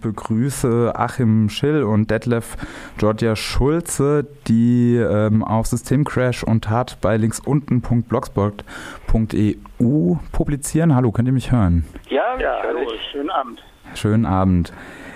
[0.00, 2.56] begrüße Achim Schill und Detlef
[2.98, 10.94] Georgia Schulze, die ähm, auf Systemcrash und Tat bei linksunten.blogspot.eu publizieren.
[10.94, 11.84] Hallo, könnt ihr mich hören?
[12.08, 13.62] Ja, ja hallo, schönen Abend.
[13.94, 14.72] Schönen Abend.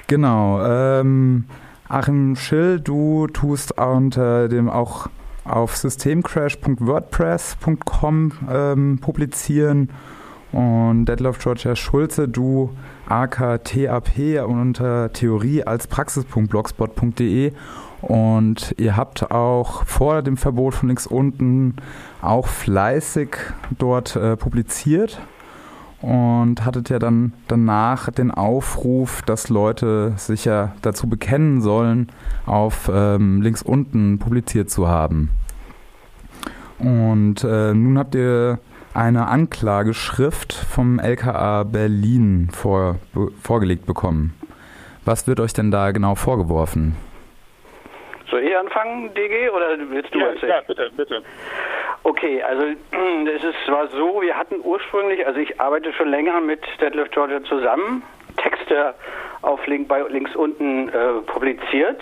[0.06, 0.64] Genau.
[0.64, 1.44] Ähm,
[1.88, 5.08] Achim Schill, du tust unter dem auch
[5.44, 9.88] auf systemcrash.wordpress.com ähm, publizieren
[10.54, 12.70] und Detlef Georgia Schulze, du
[13.08, 17.52] AKTAP unter Theorie als Praxis.blogspot.de
[18.02, 21.74] und ihr habt auch vor dem Verbot von links unten
[22.22, 23.36] auch fleißig
[23.78, 25.20] dort äh, publiziert
[26.00, 32.12] und hattet ja dann danach den Aufruf, dass Leute sich ja dazu bekennen sollen,
[32.46, 35.30] auf ähm, links unten publiziert zu haben.
[36.78, 38.60] Und äh, nun habt ihr
[38.94, 42.96] eine Anklageschrift vom LKA Berlin vor,
[43.42, 44.34] vorgelegt bekommen.
[45.04, 46.96] Was wird euch denn da genau vorgeworfen?
[48.30, 50.48] Soll ich anfangen, DG, oder willst du ja, erzählen?
[50.50, 51.22] Ja, bitte, bitte.
[52.04, 52.62] Okay, also
[53.36, 57.42] es ist, war so, wir hatten ursprünglich, also ich arbeite schon länger mit Detlef Georgia
[57.44, 58.02] zusammen,
[58.36, 58.94] Texte
[59.42, 62.00] auf Link, bei links unten äh, publiziert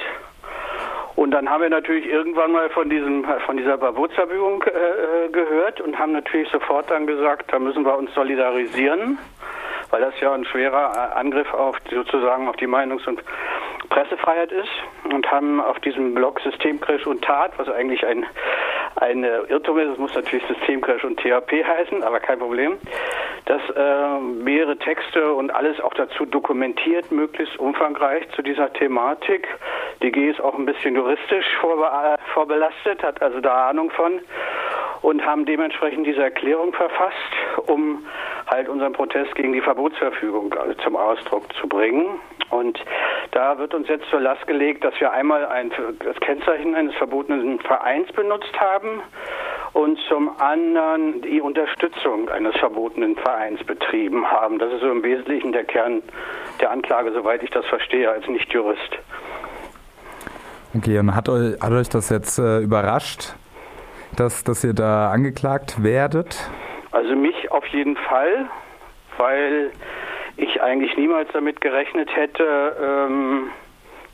[1.17, 5.81] und dann haben wir natürlich irgendwann mal von diesem von dieser Verbotsverfügung äh, äh, gehört
[5.81, 9.19] und haben natürlich sofort dann gesagt, da müssen wir uns solidarisieren,
[9.91, 13.23] weil das ja ein schwerer äh, Angriff auf sozusagen auf die Meinungs- und
[13.91, 14.71] Pressefreiheit ist
[15.13, 18.25] und haben auf diesem Blog Systemcrash und Tat, was eigentlich ein
[18.97, 22.79] ein Irrtum ist, es muss natürlich Systemcrash und THP heißen, aber kein Problem,
[23.47, 29.49] dass äh, mehrere Texte und alles auch dazu dokumentiert, möglichst umfangreich zu dieser Thematik.
[30.03, 31.91] DG ist auch ein bisschen juristisch vorbe
[32.35, 34.21] vorbelastet, hat also da Ahnung von
[35.03, 37.17] und haben dementsprechend diese Erklärung verfasst,
[37.67, 38.07] um
[38.53, 42.21] halt unseren Protest gegen die Verbotsverfügung zum Ausdruck zu bringen.
[42.51, 42.79] Und
[43.31, 45.73] da wird uns jetzt zur Last gelegt, dass wir einmal ein,
[46.05, 49.01] das Kennzeichen eines verbotenen Vereins benutzt haben
[49.73, 54.59] und zum anderen die Unterstützung eines verbotenen Vereins betrieben haben.
[54.59, 56.03] Das ist so im Wesentlichen der Kern
[56.61, 58.99] der Anklage, soweit ich das verstehe, als Nicht-Jurist.
[60.77, 63.35] Okay, und hat euch, hat euch das jetzt äh, überrascht,
[64.17, 66.51] dass, dass ihr da angeklagt werdet?
[66.91, 67.42] Also mich
[67.73, 68.47] jeden Fall,
[69.19, 69.73] weil
[70.37, 73.51] ich eigentlich niemals damit gerechnet hätte, ähm,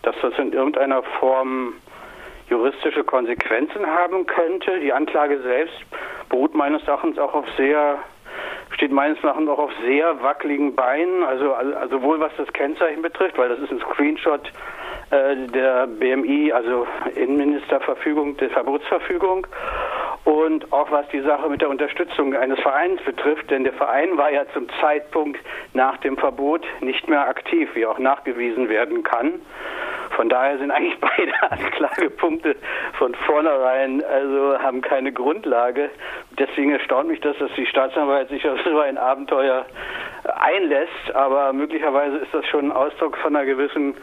[0.03, 1.75] dass das in irgendeiner Form
[2.49, 4.81] juristische Konsequenzen haben könnte.
[4.81, 5.79] Die Anklage selbst
[6.29, 7.99] beruht meines Erachtens auch auf sehr
[8.79, 13.37] steht meines Erachtens auch auf sehr wackeligen Beinen, also, also sowohl was das Kennzeichen betrifft,
[13.37, 14.53] weil das ist ein Screenshot
[15.11, 16.87] äh, der BMI, also
[17.17, 19.47] Innenministerverfügung, der Verbotsverfügung,
[20.28, 24.31] und auch was die Sache mit der Unterstützung eines Vereins betrifft, denn der Verein war
[24.31, 25.41] ja zum Zeitpunkt
[25.72, 29.41] nach dem Verbot nicht mehr aktiv, wie auch nachgewiesen werden kann.
[30.11, 32.56] Von daher sind eigentlich beide Anklagepunkte
[32.99, 35.88] von vornherein, also haben keine Grundlage.
[36.38, 39.65] Deswegen erstaunt mich das, dass die Staatsanwalt sich auf so ein Abenteuer
[40.25, 43.94] einlässt, aber möglicherweise ist das schon ein Ausdruck von einer gewissen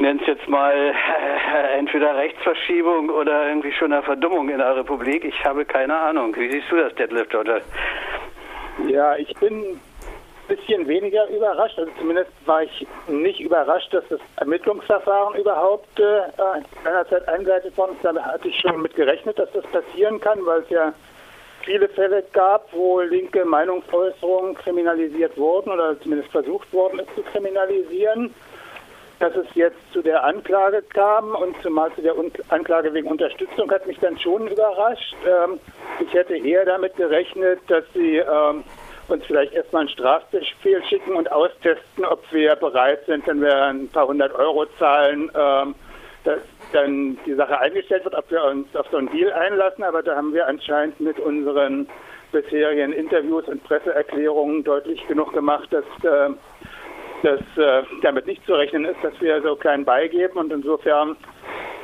[0.00, 5.24] nenne es jetzt mal äh, entweder Rechtsverschiebung oder irgendwie schon eine Verdummung in der Republik.
[5.24, 6.34] Ich habe keine Ahnung.
[6.36, 7.60] Wie siehst du das, Detlef Dotter?
[8.88, 9.80] Ja, ich bin ein
[10.48, 11.78] bisschen weniger überrascht.
[11.78, 16.22] Also zumindest war ich nicht überrascht, dass das Ermittlungsverfahren überhaupt äh,
[16.82, 18.04] seinerzeit eingeleitet worden ist.
[18.04, 20.92] Da hatte ich schon mit gerechnet, dass das passieren kann, weil es ja
[21.62, 28.34] viele Fälle gab, wo linke Meinungsäußerungen kriminalisiert wurden oder zumindest versucht worden ist zu kriminalisieren.
[29.20, 32.14] Dass es jetzt zu der Anklage kam und zumal zu der
[32.48, 35.14] Anklage wegen Unterstützung hat mich dann schon überrascht.
[35.26, 35.60] Ähm,
[36.00, 38.64] ich hätte eher damit gerechnet, dass sie ähm,
[39.08, 43.88] uns vielleicht erstmal einen Strafbefehl schicken und austesten, ob wir bereit sind, wenn wir ein
[43.88, 45.74] paar hundert Euro zahlen, ähm,
[46.24, 46.40] dass
[46.72, 49.84] dann die Sache eingestellt wird, ob wir uns auf so einen Deal einlassen.
[49.84, 51.88] Aber da haben wir anscheinend mit unseren
[52.32, 55.84] bisherigen Interviews und Presseerklärungen deutlich genug gemacht, dass
[57.22, 60.38] dass äh, damit nicht zu rechnen ist, dass wir so klein beigeben.
[60.38, 61.16] Und insofern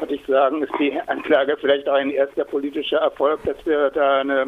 [0.00, 4.20] würde ich sagen, ist die Anklage vielleicht auch ein erster politischer Erfolg, dass wir da
[4.20, 4.46] eine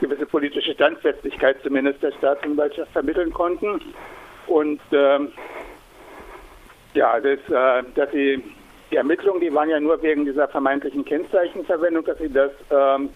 [0.00, 3.80] gewisse politische Standfestigkeit zumindest der Staatsanwaltschaft vermitteln konnten.
[4.46, 5.32] Und ähm,
[6.94, 8.42] ja, das, äh, dass sie
[8.90, 13.10] die Ermittlungen, die waren ja nur wegen dieser vermeintlichen Kennzeichenverwendung, dass sie das ähm,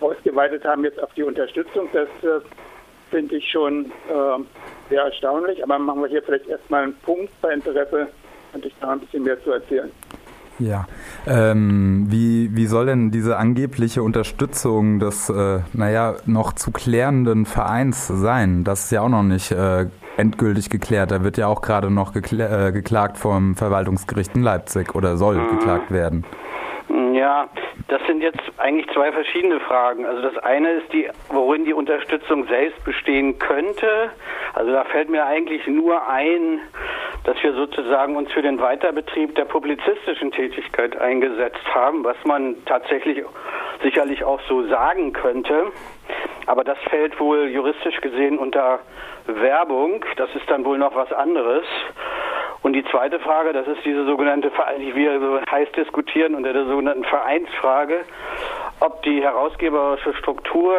[0.00, 2.40] ausgeweitet haben jetzt auf die Unterstützung, das äh,
[3.10, 4.44] finde ich schon äh,
[4.88, 5.62] sehr erstaunlich.
[5.62, 8.08] Aber machen wir hier vielleicht erstmal einen Punkt bei Interesse,
[8.52, 9.90] könnte ich da ein bisschen mehr zu erzählen.
[10.58, 10.86] Ja,
[11.26, 18.06] ähm, wie, wie soll denn diese angebliche Unterstützung des, äh, naja, noch zu klärenden Vereins
[18.06, 18.64] sein?
[18.64, 19.86] Das ist ja auch noch nicht äh,
[20.16, 21.10] endgültig geklärt.
[21.10, 25.36] Da wird ja auch gerade noch gekla äh, geklagt vom Verwaltungsgericht in Leipzig oder soll
[25.36, 25.58] mhm.
[25.58, 26.24] geklagt werden.
[27.16, 27.48] Ja,
[27.88, 30.04] das sind jetzt eigentlich zwei verschiedene Fragen.
[30.04, 34.10] Also das eine ist die, worin die Unterstützung selbst bestehen könnte.
[34.52, 36.60] Also da fällt mir eigentlich nur ein,
[37.24, 43.24] dass wir sozusagen uns für den Weiterbetrieb der publizistischen Tätigkeit eingesetzt haben, was man tatsächlich
[43.82, 45.72] sicherlich auch so sagen könnte.
[46.44, 48.80] Aber das fällt wohl juristisch gesehen unter
[49.26, 50.04] Werbung.
[50.16, 51.64] Das ist dann wohl noch was anderes.
[52.66, 56.64] Und die zweite Frage, das ist diese sogenannte, die wir so heiß diskutieren unter der
[56.64, 58.04] sogenannten Vereinsfrage,
[58.80, 60.74] ob die herausgeberische Struktur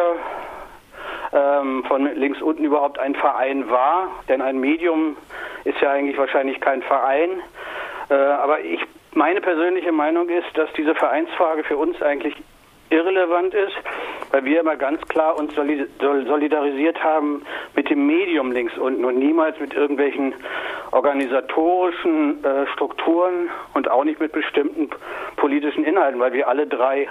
[1.32, 4.10] ähm, von links unten überhaupt ein Verein war.
[4.28, 5.16] Denn ein Medium
[5.64, 7.40] ist ja eigentlich wahrscheinlich kein Verein.
[8.10, 8.82] Äh, aber ich,
[9.14, 12.34] meine persönliche Meinung ist, dass diese Vereinsfrage für uns eigentlich
[12.90, 13.76] irrelevant ist,
[14.30, 17.42] weil wir immer ganz klar uns solidarisiert haben
[17.74, 20.34] mit dem Medium links unten und niemals mit irgendwelchen
[20.92, 24.90] organisatorischen äh, Strukturen und auch nicht mit bestimmten
[25.36, 27.08] politischen Inhalten, weil wir alle drei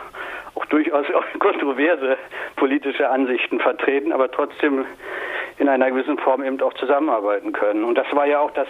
[0.55, 1.05] auch durchaus
[1.39, 2.17] kontroverse
[2.55, 4.85] politische Ansichten vertreten, aber trotzdem
[5.59, 7.83] in einer gewissen Form eben auch zusammenarbeiten können.
[7.83, 8.67] Und das war ja auch das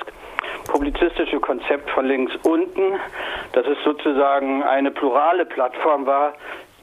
[0.69, 2.99] publizistische Konzept von links unten,
[3.53, 6.33] dass es sozusagen eine plurale Plattform war,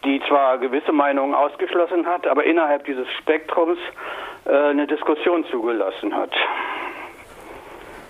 [0.04, 3.78] die zwar gewisse Meinungen ausgeschlossen hat, aber innerhalb dieses Spektrums
[4.44, 6.32] äh, eine Diskussion zugelassen hat.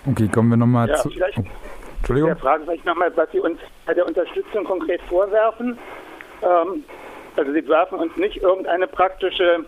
[0.07, 1.09] Okay, kommen wir nochmal ja, zu.
[1.09, 1.43] Vielleicht, oh,
[1.97, 2.29] Entschuldigung.
[2.29, 5.77] Der Frage vielleicht nochmal, was Sie uns bei der Unterstützung konkret vorwerfen.
[6.43, 6.83] Ähm,
[7.35, 9.65] also Sie werfen uns nicht irgendeine praktische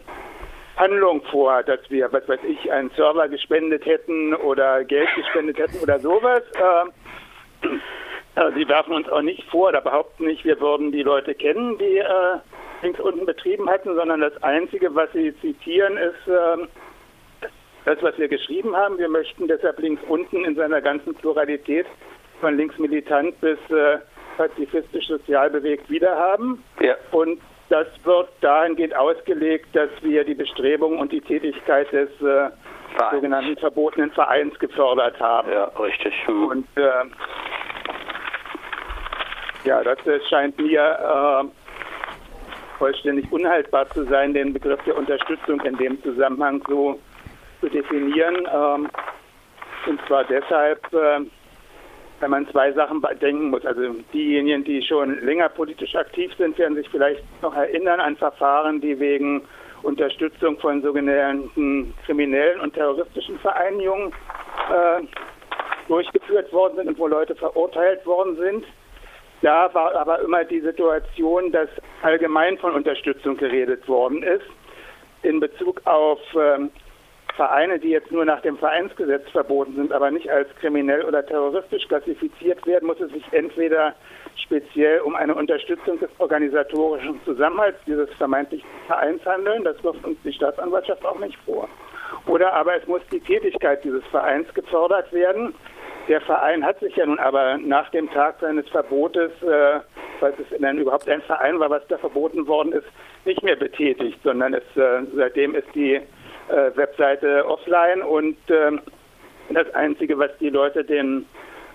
[0.75, 5.79] Handlung vor, dass wir, was weiß ich, einen Server gespendet hätten oder Geld gespendet hätten
[5.79, 6.43] oder sowas.
[6.55, 7.79] Ähm,
[8.35, 11.77] äh, Sie werfen uns auch nicht vor oder behaupten nicht, wir würden die Leute kennen,
[11.79, 12.37] die äh,
[12.83, 16.67] links unten betrieben hatten, sondern das Einzige, was Sie zitieren, ist äh,
[17.87, 18.97] das, was wir geschrieben haben.
[18.97, 21.85] Wir möchten deshalb links unten in seiner ganzen Pluralität
[22.41, 23.99] von links militant bis äh,
[24.35, 26.61] pazifistisch sozial bewegt wiederhaben.
[26.81, 26.95] Ja.
[27.11, 27.39] Und
[27.69, 32.49] das wird dahingehend ausgelegt, dass wir die Bestrebungen und die Tätigkeit des äh,
[33.09, 35.49] sogenannten verbotenen Vereins gefördert haben.
[35.49, 36.13] Ja, richtig.
[36.27, 36.47] Hm.
[36.47, 37.05] Und äh,
[39.63, 39.97] ja, das
[40.29, 41.45] scheint mir äh,
[42.77, 46.99] vollständig unhaltbar zu sein, den Begriff der Unterstützung in dem Zusammenhang so
[47.59, 48.47] zu definieren.
[48.53, 48.89] Ähm,
[49.87, 51.21] und zwar deshalb, äh,
[52.19, 53.65] wenn man zwei Sachen bedenken muss.
[53.65, 58.81] Also diejenigen, die schon länger politisch aktiv sind, werden sich vielleicht noch erinnern an Verfahren,
[58.81, 59.43] die wegen
[59.83, 64.11] Unterstützung von sogenannten kriminellen und terroristischen Vereinigungen
[64.69, 65.03] äh,
[65.87, 68.65] durchgeführt worden sind und wo Leute verurteilt worden sind.
[69.41, 71.69] Da war aber immer die Situation, dass
[72.01, 74.45] allgemein von Unterstützung geredet worden ist.
[75.21, 76.71] In Bezug auf ähm,
[77.37, 81.87] Vereine, die jetzt nur nach dem Vereinsgesetz verboten sind, aber nicht als kriminell oder terroristisch
[81.87, 83.93] klassifiziert werden, muss es sich entweder
[84.35, 90.33] speziell um eine Unterstützung des organisatorischen Zusammenhalts dieses vermeintlichen Vereins handeln, das wirft uns die
[90.33, 91.69] Staatsanwaltschaft auch nicht vor.
[92.25, 95.53] Oder aber es muss die Tätigkeit dieses Vereins gefördert werden,
[96.07, 99.79] der Verein hat sich ja nun aber nach dem Tag seines Verbotes, äh,
[100.19, 102.87] falls es denn überhaupt ein Verein war, was da verboten worden ist,
[103.25, 106.01] nicht mehr betätigt, sondern es, äh, seitdem ist die
[106.49, 108.71] äh, Webseite offline und äh,
[109.49, 111.25] das Einzige, was die Leute den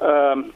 [0.01, 0.53] ähm,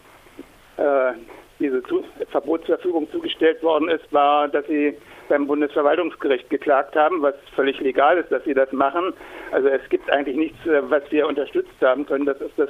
[0.76, 1.12] äh,
[1.58, 4.96] diese zu Verbotsverfügung zugestellt worden ist, war, dass sie
[5.28, 9.14] beim Bundesverwaltungsgericht geklagt haben, was völlig legal ist, dass sie das machen.
[9.52, 12.26] Also es gibt eigentlich nichts, äh, was wir unterstützt haben können.
[12.26, 12.68] Das ist das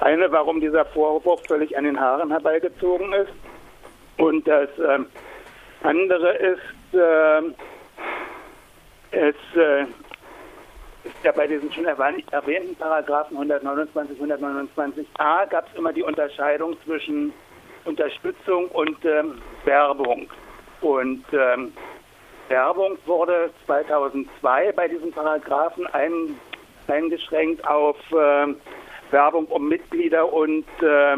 [0.00, 3.32] eine, warum dieser Vorwurf völlig an den Haaren herbeigezogen ist.
[4.18, 4.98] Und das äh,
[5.82, 7.42] andere ist, äh,
[9.10, 9.86] es äh,
[11.04, 17.32] ist ja bei diesen schon erwähnten Paragraphen 129, 129a gab es immer die Unterscheidung zwischen
[17.84, 20.28] Unterstützung und ähm, Werbung.
[20.80, 21.72] Und ähm,
[22.48, 26.38] Werbung wurde 2002 bei diesen Paragraphen ein,
[26.86, 28.54] eingeschränkt auf äh,
[29.10, 31.16] Werbung um Mitglieder und äh,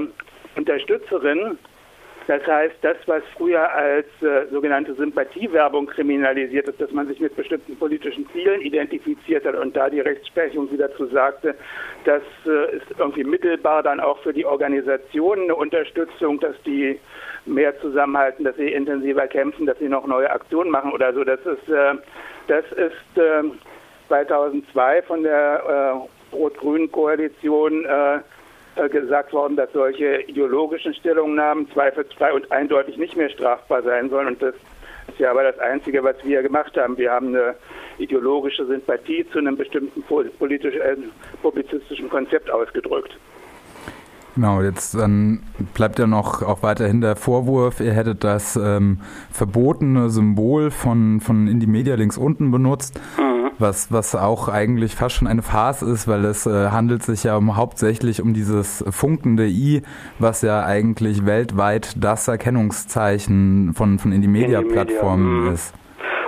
[0.56, 1.58] Unterstützerinnen.
[2.26, 7.34] Das heißt, das, was früher als äh, sogenannte Sympathiewerbung kriminalisiert ist, dass man sich mit
[7.34, 11.54] bestimmten politischen Zielen identifiziert hat und da die Rechtsprechung wieder zu sagte,
[12.04, 17.00] das äh, ist irgendwie mittelbar dann auch für die Organisationen eine Unterstützung, dass die
[17.46, 21.24] mehr zusammenhalten, dass sie intensiver kämpfen, dass sie noch neue Aktionen machen oder so.
[21.24, 21.94] Das ist, äh,
[22.46, 23.20] das ist
[24.08, 26.36] 2002 äh, von der äh,
[28.76, 34.28] äh, gesagt worden, dass solche ideologischen Stellungnahmen zweifelsfrei und eindeutig nicht mehr strafbar sein sollen
[34.28, 34.54] und dass
[35.10, 36.96] ist ja aber das Einzige, was wir gemacht haben.
[36.96, 37.54] Wir haben eine
[37.98, 40.02] ideologische Sympathie zu einem bestimmten
[40.38, 40.96] politischen, äh,
[41.42, 43.16] publizistischen Konzept ausgedrückt.
[44.36, 45.42] Genau, jetzt dann
[45.74, 49.00] bleibt ja noch auch weiterhin der Vorwurf, ihr hättet das ähm,
[49.32, 53.29] verbotene Symbol von, von Indie Media links unten benutzt, mhm.
[53.60, 57.36] Was, was auch eigentlich fast schon eine Farce ist, weil es äh, handelt sich ja
[57.36, 59.82] um, hauptsächlich um dieses funkende I,
[60.18, 65.52] was ja eigentlich weltweit das Erkennungszeichen von, von Indie Media Plattformen mhm.
[65.52, 65.74] ist.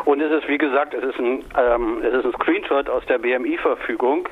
[0.04, 3.18] Und es ist, wie gesagt, es ist ein, ähm, es ist ein Screenshot aus der
[3.18, 4.28] BMI-Verfügung.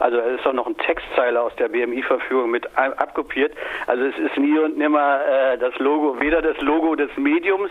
[0.00, 3.52] Also es ist auch noch ein Textzeile aus der BMI-Verfügung mit abkopiert.
[3.86, 7.70] Also es ist nie und nimmer äh, das Logo, weder das Logo des Mediums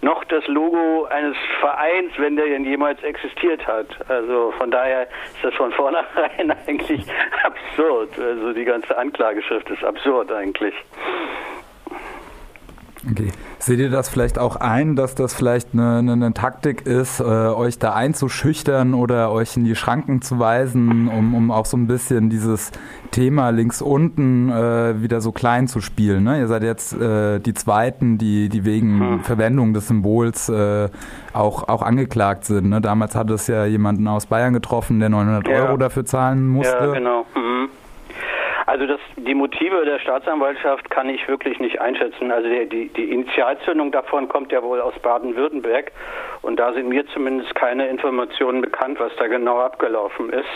[0.00, 3.88] noch das Logo eines Vereins, wenn der denn jemals existiert hat.
[4.08, 7.04] Also von daher ist das von vornherein eigentlich
[7.42, 8.18] absurd.
[8.18, 10.74] Also die ganze Anklageschrift ist absurd eigentlich.
[13.10, 13.30] Okay.
[13.68, 17.24] Seht ihr das vielleicht auch ein, dass das vielleicht eine, eine, eine Taktik ist, äh,
[17.24, 21.86] euch da einzuschüchtern oder euch in die Schranken zu weisen, um, um auch so ein
[21.86, 22.72] bisschen dieses
[23.10, 26.24] Thema links unten äh, wieder so klein zu spielen?
[26.24, 26.38] Ne?
[26.38, 29.20] Ihr seid jetzt äh, die Zweiten, die, die wegen hm.
[29.20, 30.88] Verwendung des Symbols äh,
[31.34, 32.70] auch, auch angeklagt sind.
[32.70, 32.80] Ne?
[32.80, 35.66] Damals hat es ja jemanden aus Bayern getroffen, der 900 ja.
[35.66, 36.72] Euro dafür zahlen musste.
[36.74, 37.26] Ja, genau.
[38.78, 42.30] Also das, die Motive der Staatsanwaltschaft kann ich wirklich nicht einschätzen.
[42.30, 45.90] Also die, die, die Initialzündung davon kommt ja wohl aus Baden-Württemberg
[46.42, 50.46] und da sind mir zumindest keine Informationen bekannt, was da genau abgelaufen ist.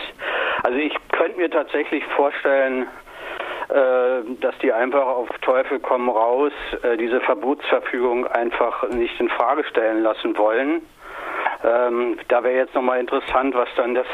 [0.62, 2.82] Also ich könnte mir tatsächlich vorstellen,
[3.70, 6.52] äh, dass die einfach auf Teufel komm raus
[6.84, 10.82] äh, diese Verbotsverfügung einfach nicht in Frage stellen lassen wollen.
[11.64, 14.06] Ähm, da wäre jetzt nochmal interessant, was dann das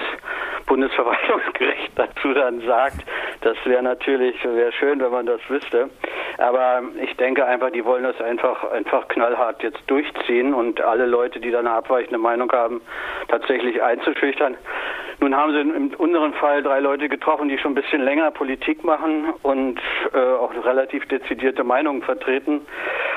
[0.66, 3.04] Bundesverwaltungsgericht dazu dann sagt.
[3.42, 5.90] Das wäre natürlich wäre schön, wenn man das wüsste.
[6.38, 11.40] Aber ich denke einfach, die wollen das einfach einfach knallhart jetzt durchziehen und alle Leute,
[11.40, 12.80] die da eine abweichende Meinung haben,
[13.28, 14.56] tatsächlich einzuschüchtern.
[15.20, 18.84] Nun haben sie in unserem Fall drei Leute getroffen, die schon ein bisschen länger Politik
[18.84, 19.80] machen und
[20.14, 22.60] äh, auch relativ dezidierte Meinungen vertreten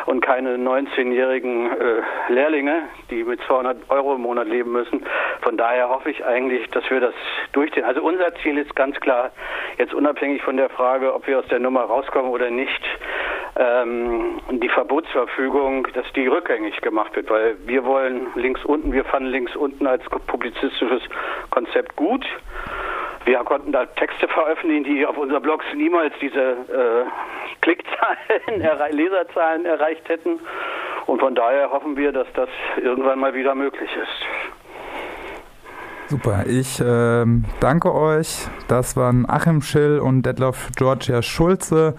[0.06, 5.06] und keine 19-jährigen äh, Lehrlinge, die mit 200 Euro im Monat leben müssen.
[5.42, 7.14] Von daher hoffe ich eigentlich, dass wir das
[7.54, 7.84] durchziehen.
[7.84, 9.32] Also unser Ziel ist ganz klar,
[9.78, 12.82] jetzt unabhängig von der Frage, ob wir aus der Nummer rauskommen oder nicht,
[13.58, 19.30] ähm, die Verbotsverfügung, dass die rückgängig gemacht wird, weil wir wollen links unten, wir fanden
[19.30, 21.02] links unten als publizistisches
[21.50, 22.26] Konzept gut.
[23.26, 27.06] Wir konnten da Texte veröffentlichen, die auf unseren Blogs niemals diese äh,
[27.62, 30.40] Klickzahlen, Leserzahlen erreicht hätten.
[31.06, 32.50] Und von daher hoffen wir, dass das
[32.82, 34.28] irgendwann mal wieder möglich ist.
[36.08, 38.48] Super, ich ähm, danke euch.
[38.68, 41.96] Das waren Achim Schill und Detlef Georgia Schulze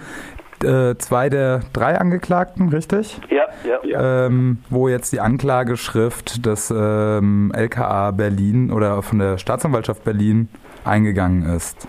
[0.63, 3.19] äh, zwei der drei Angeklagten, richtig?
[3.31, 3.79] Ja, ja.
[3.85, 4.27] ja.
[4.27, 10.49] Ähm, wo jetzt die Anklageschrift des ähm, LKA Berlin oder von der Staatsanwaltschaft Berlin
[10.85, 11.89] eingegangen ist.